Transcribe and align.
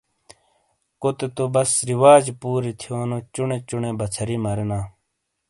کوتے 1.01 1.27
تو 1.35 1.43
بس 1.53 1.69
رواجی 1.89 2.31
پوری 2.41 2.71
تھینو 2.81 3.17
چونے 3.33 3.57
چونے 3.67 3.91
بچھری 3.99 4.35
مرینا۔ 4.43 4.79